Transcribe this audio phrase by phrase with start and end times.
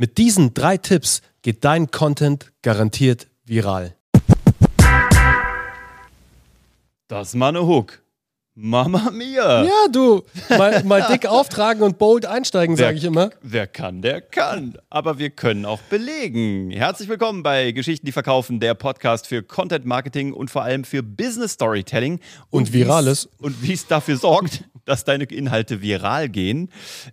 [0.00, 3.96] Mit diesen drei Tipps geht dein Content garantiert viral.
[7.08, 8.00] Das eine Hook.
[8.54, 9.64] Mama mia.
[9.64, 13.30] Ja, du, mal, mal dick auftragen und bold einsteigen, sage ich immer.
[13.42, 14.78] Wer kann, der kann.
[14.88, 16.70] Aber wir können auch belegen.
[16.70, 21.02] Herzlich willkommen bei Geschichten, die verkaufen, der Podcast für Content Marketing und vor allem für
[21.02, 22.20] Business Storytelling.
[22.50, 23.28] Und wie's- Virales.
[23.38, 26.70] Und wie es dafür sorgt, dass deine Inhalte viral gehen.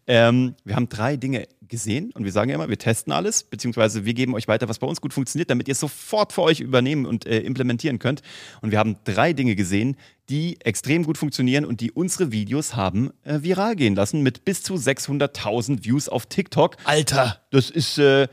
[0.08, 4.05] Ähm, wir haben drei Dinge gesehen und wir sagen ja immer, wir testen alles, beziehungsweise
[4.05, 6.60] wir geben euch weiter, was bei uns gut funktioniert, damit ihr es sofort für euch
[6.60, 8.21] übernehmen und äh, implementieren könnt.
[8.61, 9.97] Und wir haben drei Dinge gesehen,
[10.29, 14.64] die extrem gut funktionieren und die unsere Videos haben äh, viral gehen lassen mit bis
[14.64, 16.78] zu 600.000 Views auf TikTok.
[16.86, 17.97] Alter, Das ist.
[17.97, 18.28] Äh,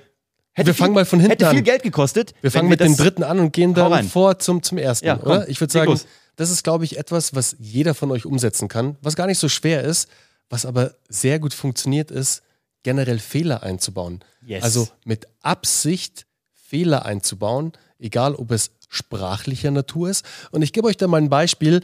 [0.53, 1.65] hätte Wir fangen mal von hinten hätte viel an.
[1.65, 2.35] Geld gekostet.
[2.41, 5.33] wir fangen mit dem dritten an und gehen dann vor zum, zum ersten, Ja, komm,
[5.33, 5.49] oder?
[5.49, 6.07] Ich würde sagen, los.
[6.37, 9.49] das ist, glaube ich, etwas, was jeder von euch umsetzen kann, was gar nicht so
[9.49, 10.09] schwer ist,
[10.49, 12.43] was aber sehr gut funktioniert ist,
[12.83, 14.25] generell Fehler einzubauen.
[14.45, 14.63] Yes.
[14.63, 20.25] Also mit Absicht Fehler einzubauen, egal ob es sprachlicher Natur ist.
[20.51, 21.83] Und ich gebe euch da mal ein Beispiel.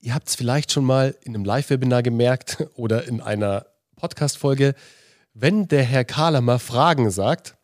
[0.00, 4.74] Ihr habt es vielleicht schon mal in einem Live-Webinar gemerkt oder in einer Podcast-Folge.
[5.34, 7.56] Wenn der Herr Kahlemer Fragen sagt,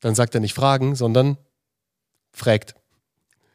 [0.00, 1.36] dann sagt er nicht Fragen, sondern
[2.32, 2.74] fragt.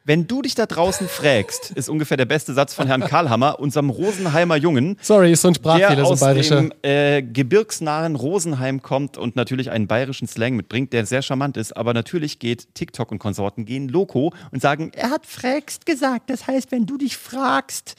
[0.08, 3.90] Wenn du dich da draußen fragst, ist ungefähr der beste Satz von Herrn Karlhammer, unserem
[3.90, 8.80] Rosenheimer Jungen, Sorry, ist so ein der Sprachfehler, so ein aus dem äh, gebirgsnahen Rosenheim
[8.80, 11.76] kommt und natürlich einen bayerischen Slang mitbringt, der sehr charmant ist.
[11.76, 16.30] Aber natürlich geht TikTok und Konsorten gehen loco und sagen, er hat fragst gesagt.
[16.30, 17.94] Das heißt, wenn du dich fragst.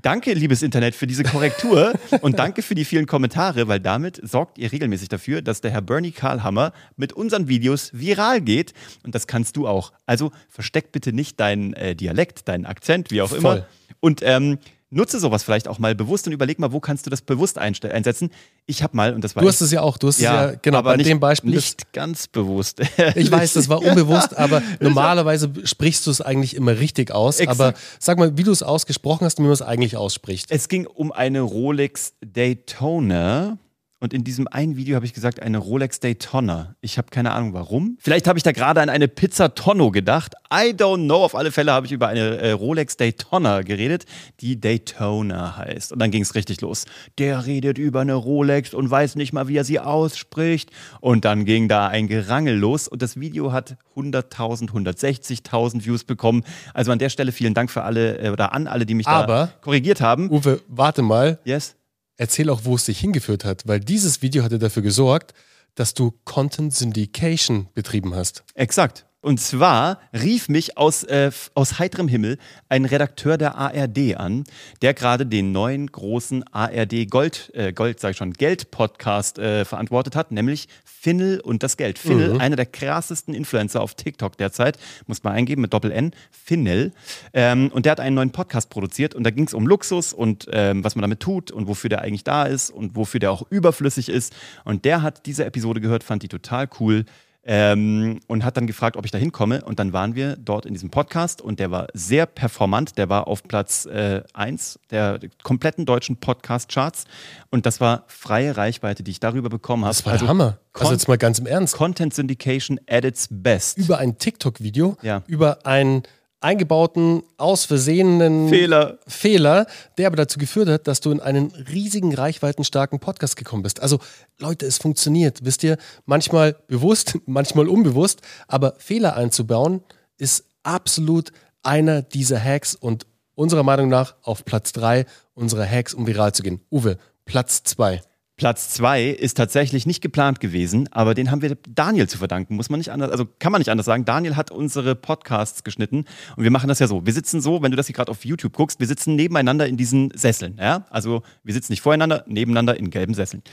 [0.00, 1.92] Danke, liebes Internet, für diese Korrektur
[2.22, 5.82] und danke für die vielen Kommentare, weil damit sorgt ihr regelmäßig dafür, dass der Herr
[5.82, 8.72] Bernie Karlhammer mit unseren Videos viral geht.
[9.02, 9.92] Und das kannst du auch.
[10.06, 13.38] Also versteck bitte nicht deinen äh, Dialekt, deinen Akzent, wie auch Voll.
[13.38, 13.66] immer.
[14.00, 14.58] Und ähm,
[14.94, 18.30] nutze sowas vielleicht auch mal bewusst und überleg mal, wo kannst du das bewusst einsetzen.
[18.66, 20.52] Ich habe mal, und das war Du hast es ja auch, du hast es ja,
[20.62, 21.50] genau, aber bei nicht, dem Beispiel.
[21.50, 22.80] Nicht ganz bewusst.
[23.16, 27.40] Ich weiß, das war unbewusst, aber normalerweise sprichst du es eigentlich immer richtig aus.
[27.40, 27.60] Exakt.
[27.60, 30.46] Aber sag mal, wie du es ausgesprochen hast und wie man es eigentlich ausspricht.
[30.50, 33.58] Es ging um eine Rolex Daytona.
[34.04, 36.74] Und in diesem einen Video habe ich gesagt, eine Rolex Daytona.
[36.82, 37.96] Ich habe keine Ahnung warum.
[38.00, 40.34] Vielleicht habe ich da gerade an eine Pizza Tonno gedacht.
[40.52, 41.24] I don't know.
[41.24, 44.04] Auf alle Fälle habe ich über eine äh, Rolex Daytona geredet,
[44.40, 45.90] die Daytona heißt.
[45.92, 46.84] Und dann ging es richtig los.
[47.16, 50.70] Der redet über eine Rolex und weiß nicht mal, wie er sie ausspricht.
[51.00, 52.88] Und dann ging da ein Gerangel los.
[52.88, 56.44] Und das Video hat 100.000, 160.000 Views bekommen.
[56.74, 59.26] Also an der Stelle vielen Dank für alle äh, oder an alle, die mich Aber-
[59.26, 60.30] da korrigiert haben.
[60.30, 61.74] Uwe, warte mal, Yes.
[62.16, 65.34] Erzähl auch, wo es dich hingeführt hat, weil dieses Video hatte dafür gesorgt,
[65.74, 68.44] dass du Content Syndication betrieben hast.
[68.54, 69.06] Exakt.
[69.24, 72.36] Und zwar rief mich aus, äh, aus heiterem Himmel
[72.68, 74.44] ein Redakteur der ARD an,
[74.82, 80.14] der gerade den neuen großen ARD Gold, äh, Gold sag ich schon, Geld-Podcast äh, verantwortet
[80.14, 81.98] hat, nämlich Finnel und das Geld.
[81.98, 86.92] Finnel, einer der krassesten Influencer auf TikTok derzeit, muss man eingeben mit Doppel-N, Finnel.
[87.32, 90.48] Ähm, und der hat einen neuen Podcast produziert und da ging es um Luxus und
[90.52, 93.50] ähm, was man damit tut und wofür der eigentlich da ist und wofür der auch
[93.50, 94.34] überflüssig ist.
[94.64, 97.06] Und der hat diese Episode gehört, fand die total cool.
[97.46, 99.62] Ähm, und hat dann gefragt, ob ich da hinkomme.
[99.64, 102.96] Und dann waren wir dort in diesem Podcast und der war sehr performant.
[102.96, 107.04] Der war auf Platz 1 der kompletten deutschen Podcast-Charts.
[107.50, 109.94] Und das war freie Reichweite, die ich darüber bekommen habe.
[109.94, 110.58] Das war der Hammer.
[110.72, 111.76] Also jetzt mal ganz im Ernst.
[111.76, 113.76] Content Syndication at its best.
[113.78, 115.22] Über ein TikTok-Video, Ja.
[115.26, 116.02] über einen
[116.44, 118.98] eingebauten, aus Versehenen Fehler.
[119.08, 119.66] Fehler,
[119.98, 123.80] der aber dazu geführt hat, dass du in einen riesigen, reichweitenstarken Podcast gekommen bist.
[123.80, 123.98] Also
[124.38, 125.44] Leute, es funktioniert.
[125.44, 129.82] Wisst ihr, manchmal bewusst, manchmal unbewusst, aber Fehler einzubauen
[130.18, 131.32] ist absolut
[131.62, 136.42] einer dieser Hacks und unserer Meinung nach auf Platz drei unserer Hacks, um viral zu
[136.42, 136.60] gehen.
[136.70, 138.02] Uwe, Platz zwei.
[138.36, 142.68] Platz zwei ist tatsächlich nicht geplant gewesen, aber den haben wir Daniel zu verdanken, muss
[142.68, 144.04] man nicht anders, also kann man nicht anders sagen.
[144.04, 146.04] Daniel hat unsere Podcasts geschnitten
[146.36, 147.06] und wir machen das ja so.
[147.06, 149.76] Wir sitzen so, wenn du das hier gerade auf YouTube guckst, wir sitzen nebeneinander in
[149.76, 150.84] diesen Sesseln, ja?
[150.90, 153.44] Also wir sitzen nicht voreinander, nebeneinander in gelben Sesseln.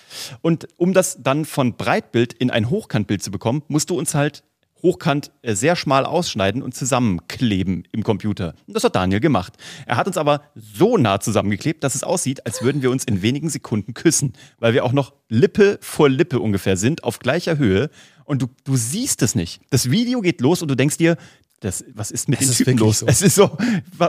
[0.42, 4.44] Und um das dann von Breitbild in ein Hochkantbild zu bekommen, musst du uns halt
[4.84, 8.54] hochkant äh, sehr schmal ausschneiden und zusammenkleben im Computer.
[8.68, 9.54] Und das hat Daniel gemacht.
[9.86, 13.22] Er hat uns aber so nah zusammengeklebt, dass es aussieht, als würden wir uns in
[13.22, 17.90] wenigen Sekunden küssen, weil wir auch noch Lippe vor Lippe ungefähr sind, auf gleicher Höhe.
[18.26, 19.62] Und du, du siehst es nicht.
[19.70, 21.18] Das Video geht los und du denkst dir,
[21.62, 23.00] das, was ist mit Es den Typen los?
[23.00, 23.08] so.
[23.08, 23.56] Es ist so.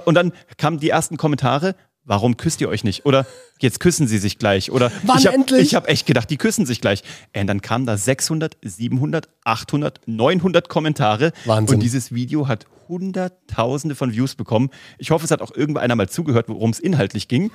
[0.07, 1.77] Und dann kamen die ersten Kommentare.
[2.04, 3.06] Warum küsst ihr euch nicht?
[3.06, 3.26] Oder
[3.60, 4.72] jetzt küssen sie sich gleich.
[4.72, 5.75] Oder Wann ich habe endlich?
[5.75, 7.02] hab echt gedacht, die küssen sich gleich.
[7.37, 11.32] Und dann kamen da 600, 700, 800, 900 Kommentare.
[11.44, 11.76] Wahnsinn.
[11.76, 14.69] Und dieses Video hat Hunderttausende von Views bekommen.
[14.99, 17.50] Ich hoffe, es hat auch irgendeiner mal zugehört, worum es inhaltlich ging.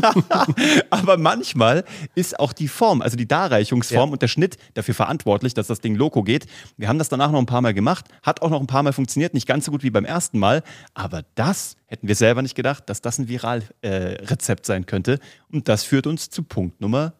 [0.90, 4.12] Aber manchmal ist auch die Form, also die Darreichungsform ja.
[4.14, 6.46] und der Schnitt dafür verantwortlich, dass das Ding loco geht.
[6.78, 8.94] Wir haben das danach noch ein paar Mal gemacht, hat auch noch ein paar Mal
[8.94, 10.62] funktioniert, nicht ganz so gut wie beim ersten Mal.
[10.94, 15.18] Aber das hätten wir selber nicht gedacht, dass das ein Viral-Rezept äh, sein könnte.
[15.52, 17.12] Und das führt uns zu Punkt Nummer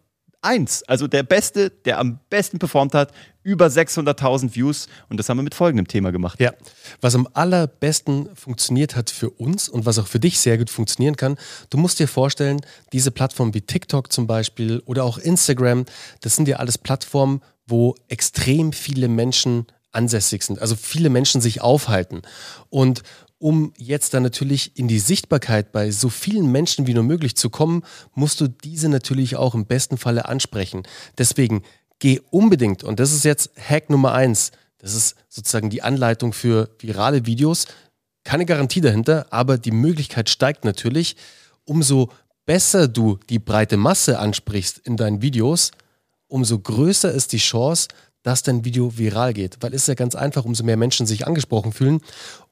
[0.42, 0.82] eins.
[0.84, 3.12] Also der Beste, der am besten performt hat,
[3.42, 4.88] über 600.000 Views.
[5.08, 6.38] Und das haben wir mit folgendem Thema gemacht.
[6.40, 6.52] Ja,
[7.00, 11.16] was am allerbesten funktioniert hat für uns und was auch für dich sehr gut funktionieren
[11.16, 11.36] kann,
[11.70, 12.60] du musst dir vorstellen,
[12.92, 15.86] diese Plattformen wie TikTok zum Beispiel oder auch Instagram,
[16.20, 21.60] das sind ja alles Plattformen, wo extrem viele Menschen ansässig sind, also viele Menschen sich
[21.60, 22.22] aufhalten.
[22.68, 23.02] Und
[23.38, 27.50] um jetzt dann natürlich in die Sichtbarkeit bei so vielen Menschen wie nur möglich zu
[27.50, 27.82] kommen,
[28.14, 30.82] musst du diese natürlich auch im besten Falle ansprechen.
[31.16, 31.62] Deswegen
[32.00, 36.70] geh unbedingt, und das ist jetzt Hack Nummer eins, das ist sozusagen die Anleitung für
[36.78, 37.66] virale Videos.
[38.24, 41.16] Keine Garantie dahinter, aber die Möglichkeit steigt natürlich.
[41.64, 42.10] Umso
[42.46, 45.72] besser du die breite Masse ansprichst in deinen Videos,
[46.28, 47.88] umso größer ist die Chance,
[48.28, 49.56] dass dein Video viral geht.
[49.60, 52.02] Weil es ist ja ganz einfach, umso mehr Menschen sich angesprochen fühlen,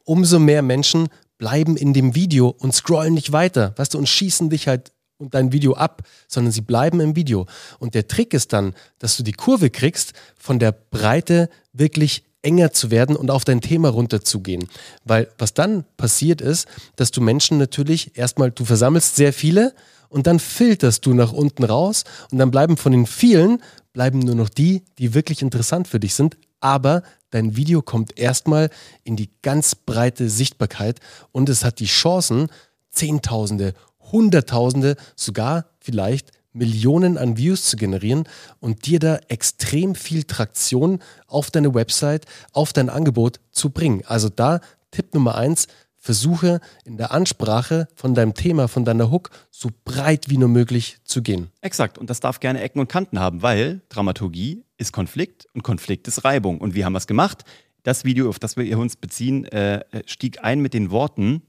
[0.05, 4.49] umso mehr Menschen bleiben in dem Video und scrollen nicht weiter, weißt du, und schießen
[4.49, 7.46] dich halt und dein Video ab, sondern sie bleiben im Video.
[7.78, 12.73] Und der Trick ist dann, dass du die Kurve kriegst, von der Breite wirklich enger
[12.73, 14.69] zu werden und auf dein Thema runterzugehen.
[15.05, 19.75] Weil was dann passiert ist, dass du Menschen natürlich erstmal, du versammelst sehr viele
[20.08, 23.62] und dann filterst du nach unten raus und dann bleiben von den vielen,
[23.97, 28.69] bleiben nur noch die, die wirklich interessant für dich sind, aber dein Video kommt erstmal
[29.05, 31.01] in die ganz breite Sichtbarkeit
[31.33, 32.49] und es hat die Chancen,
[32.91, 33.73] Zehntausende,
[34.13, 38.25] Hunderttausende, sogar vielleicht Millionen an Views zu generieren
[38.61, 44.03] und dir da extrem viel Traktion auf deine Website, auf dein Angebot zu bringen.
[44.05, 44.61] Also da
[44.91, 45.69] Tipp Nummer eins,
[46.06, 50.99] versuche in der Ansprache von deinem Thema, von deiner Hook so breit wie nur möglich
[51.05, 51.49] zu gehen.
[51.61, 51.99] Exakt.
[51.99, 56.25] Und das darf gerne Ecken und Kanten haben, weil Dramaturgie ist Konflikt und Konflikt ist
[56.25, 56.61] Reibung.
[56.61, 57.43] Und wie haben wir es gemacht?
[57.82, 61.43] Das Video, auf das wir uns beziehen, äh, stieg ein mit den Worten,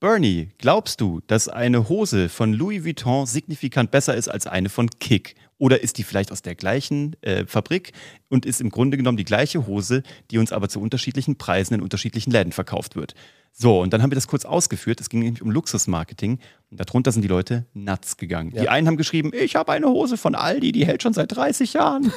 [0.00, 4.88] Bernie, glaubst du, dass eine Hose von Louis Vuitton signifikant besser ist als eine von
[4.88, 5.34] Kick?
[5.58, 7.92] Oder ist die vielleicht aus der gleichen äh, Fabrik
[8.30, 11.82] und ist im Grunde genommen die gleiche Hose, die uns aber zu unterschiedlichen Preisen in
[11.82, 13.14] unterschiedlichen Läden verkauft wird?
[13.52, 15.00] So, und dann haben wir das kurz ausgeführt.
[15.00, 16.38] Es ging nämlich um Luxusmarketing.
[16.70, 18.52] Und darunter sind die Leute nuts gegangen.
[18.54, 18.62] Ja.
[18.62, 21.72] Die einen haben geschrieben, ich habe eine Hose von Aldi, die hält schon seit 30
[21.72, 22.12] Jahren.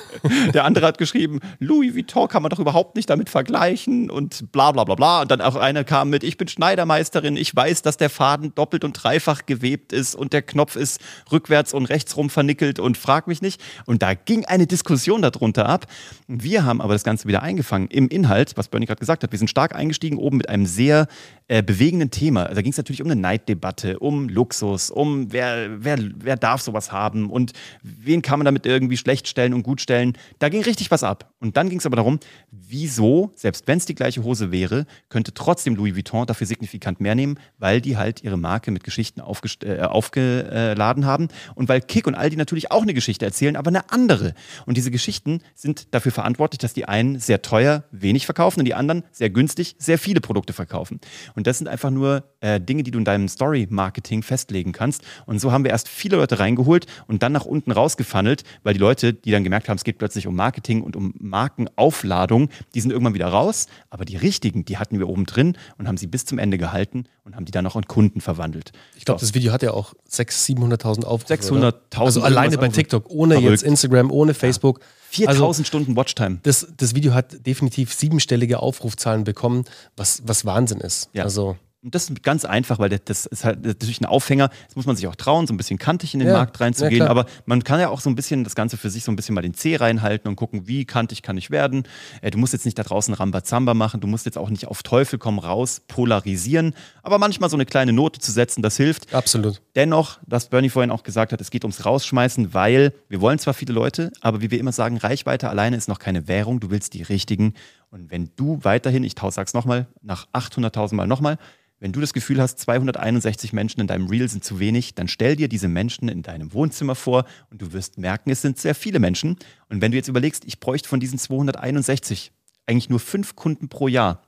[0.53, 4.71] Der andere hat geschrieben, Louis Vuitton kann man doch überhaupt nicht damit vergleichen und bla
[4.71, 5.21] bla bla bla.
[5.21, 8.83] Und dann auch einer kam mit, ich bin Schneidermeisterin, ich weiß, dass der Faden doppelt
[8.83, 11.01] und dreifach gewebt ist und der Knopf ist
[11.31, 13.59] rückwärts und rechtsrum vernickelt und frag mich nicht.
[13.87, 15.87] Und da ging eine Diskussion darunter ab.
[16.27, 19.31] Wir haben aber das Ganze wieder eingefangen im Inhalt, was Bernie gerade gesagt hat.
[19.31, 21.07] Wir sind stark eingestiegen oben mit einem sehr
[21.47, 22.45] äh, bewegenden Thema.
[22.45, 26.91] Da ging es natürlich um eine Neiddebatte, um Luxus, um wer, wer, wer darf sowas
[26.91, 30.13] haben und wen kann man damit irgendwie schlecht stellen und gut stellen.
[30.39, 31.33] Da ging richtig was ab.
[31.39, 32.19] Und dann ging es aber darum,
[32.51, 37.15] wieso, selbst wenn es die gleiche Hose wäre, könnte trotzdem Louis Vuitton dafür signifikant mehr
[37.15, 42.15] nehmen, weil die halt ihre Marke mit Geschichten äh, aufgeladen haben und weil Kick und
[42.15, 44.33] Aldi natürlich auch eine Geschichte erzählen, aber eine andere.
[44.65, 48.73] Und diese Geschichten sind dafür verantwortlich, dass die einen sehr teuer wenig verkaufen und die
[48.73, 51.01] anderen sehr günstig sehr viele Produkte verkaufen.
[51.35, 55.01] Und das sind einfach nur äh, Dinge, die du in deinem Story-Marketing festlegen kannst.
[55.25, 58.79] Und so haben wir erst viele Leute reingeholt und dann nach unten rausgefunnelt, weil die
[58.79, 62.91] Leute, die dann gemerkt haben, es geht plötzlich um Marketing und um Markenaufladung, die sind
[62.91, 63.67] irgendwann wieder raus.
[63.89, 67.05] Aber die richtigen, die hatten wir oben drin und haben sie bis zum Ende gehalten
[67.23, 68.71] und haben die dann auch in Kunden verwandelt.
[68.97, 69.25] Ich glaube, so.
[69.25, 71.33] das Video hat ja auch 600.000, 700.000 Aufrufe.
[71.33, 71.73] 600.000.
[71.99, 73.51] Also alleine bei TikTok, ohne Verrückt.
[73.51, 74.79] jetzt Instagram, ohne Facebook.
[74.79, 74.85] Ja.
[75.13, 76.39] 4000 also, Stunden Watchtime.
[76.43, 79.65] Das, das Video hat definitiv siebenstellige Aufrufzahlen bekommen,
[79.95, 81.09] was, was Wahnsinn ist.
[81.13, 81.23] Ja.
[81.23, 84.49] Also und das ist ganz einfach, weil das ist halt natürlich ein Aufhänger.
[84.61, 87.03] Jetzt muss man sich auch trauen, so ein bisschen kantig in den ja, Markt reinzugehen.
[87.03, 89.17] Ja, aber man kann ja auch so ein bisschen das Ganze für sich so ein
[89.17, 91.83] bisschen mal den C reinhalten und gucken, wie kantig kann ich werden.
[92.21, 93.99] Äh, du musst jetzt nicht da draußen Rambazamba machen.
[93.99, 96.73] Du musst jetzt auch nicht auf Teufel komm raus polarisieren.
[97.01, 99.13] Aber manchmal so eine kleine Note zu setzen, das hilft.
[99.13, 99.61] Absolut.
[99.75, 103.55] Dennoch, was Bernie vorhin auch gesagt hat, es geht ums Rausschmeißen, weil wir wollen zwar
[103.55, 106.59] viele Leute, aber wie wir immer sagen, Reichweite alleine ist noch keine Währung.
[106.59, 107.55] Du willst die richtigen.
[107.89, 111.39] Und wenn du weiterhin, ich sag's nochmal, nach 800.000 Mal nochmal,
[111.79, 115.35] wenn du das Gefühl hast, 261 Menschen in deinem Reel sind zu wenig, dann stell
[115.35, 118.99] dir diese Menschen in deinem Wohnzimmer vor und du wirst merken, es sind sehr viele
[118.99, 119.37] Menschen.
[119.69, 122.31] Und wenn du jetzt überlegst, ich bräuchte von diesen 261
[122.67, 124.21] eigentlich nur fünf Kunden pro Jahr,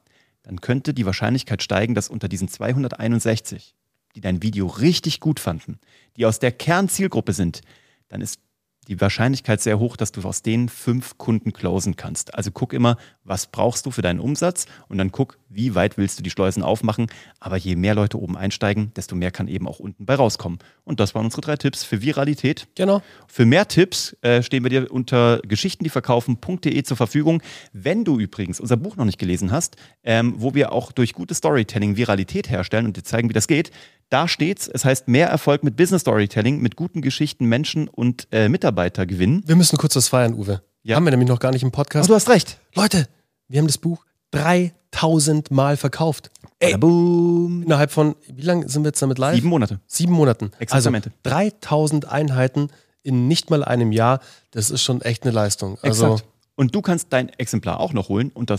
[0.44, 3.74] dann könnte die Wahrscheinlichkeit steigen, dass unter diesen 261,
[4.16, 5.80] die dein Video richtig gut fanden,
[6.18, 7.62] die aus der Kernzielgruppe sind,
[8.08, 8.40] dann ist
[8.88, 12.36] die Wahrscheinlichkeit sehr hoch, dass du aus denen fünf Kunden closen kannst.
[12.36, 16.20] Also guck immer, was brauchst du für deinen Umsatz und dann guck, wie weit willst
[16.20, 17.08] du die Schleusen aufmachen.
[17.40, 20.60] Aber je mehr Leute oben einsteigen, desto mehr kann eben auch unten bei rauskommen.
[20.84, 22.68] Und das waren unsere drei Tipps für Viralität.
[22.76, 23.02] Genau.
[23.28, 27.42] Für mehr Tipps äh, stehen wir dir unter geschichtendieverkaufen.de zur Verfügung.
[27.74, 31.38] Wenn du übrigens unser Buch noch nicht gelesen hast, ähm, wo wir auch durch gutes
[31.38, 33.72] Storytelling Viralität herstellen und dir zeigen, wie das geht,
[34.10, 34.68] da steht's.
[34.68, 39.44] Es heißt mehr Erfolg mit Business Storytelling, mit guten Geschichten, Menschen und äh, Mitarbeiter gewinnen.
[39.46, 40.62] Wir müssen kurz was feiern, Uwe.
[40.84, 40.96] Ja.
[40.96, 42.10] Haben wir nämlich noch gar nicht im Podcast.
[42.10, 42.60] du hast recht.
[42.76, 43.08] Leute,
[43.48, 46.30] wir haben das Buch 3000 Mal verkauft.
[46.60, 47.64] Ey, Boom.
[47.64, 49.36] innerhalb von, wie lange sind wir jetzt damit live?
[49.36, 49.80] Sieben Monate.
[49.88, 50.46] Sieben Monaten.
[50.46, 51.12] Also Exaktamente.
[51.24, 52.70] 3000 Einheiten
[53.04, 54.20] in nicht mal einem Jahr.
[54.52, 55.78] Das ist schon echt eine Leistung.
[55.82, 56.30] Also, Exakt.
[56.56, 58.58] Und du kannst dein Exemplar auch noch holen unter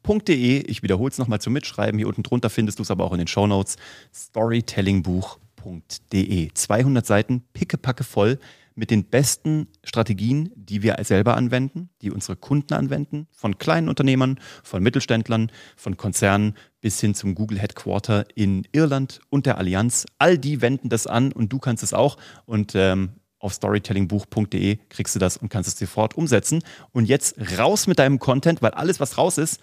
[0.00, 0.64] storytellingbuch.de.
[0.66, 1.98] Ich wiederhole es nochmal zum Mitschreiben.
[1.98, 3.76] Hier unten drunter findest du es aber auch in den Shownotes.
[4.14, 6.50] storytellingbuch.de.
[6.54, 8.38] 200 Seiten, pickepacke voll
[8.76, 14.40] mit den besten Strategien, die wir selber anwenden, die unsere Kunden anwenden, von kleinen Unternehmern,
[14.62, 20.06] von Mittelständlern, von Konzernen bis hin zum Google Headquarter in Irland und der Allianz.
[20.18, 22.16] All die wenden das an und du kannst es auch.
[22.46, 26.62] Und ähm, auf storytellingbuch.de kriegst du das und kannst es sofort umsetzen.
[26.92, 29.60] Und jetzt raus mit deinem Content, weil alles, was raus ist,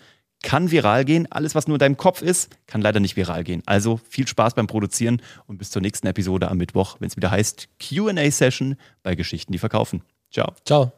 [0.47, 1.27] kann viral gehen.
[1.29, 3.63] Alles, was nur in deinem Kopf ist, kann leider nicht viral gehen.
[3.65, 7.31] Also viel Spaß beim Produzieren und bis zur nächsten Episode am Mittwoch, wenn es wieder
[7.31, 10.03] heißt QA-Session bei Geschichten, die verkaufen.
[10.31, 10.53] Ciao.
[10.63, 10.96] ciao.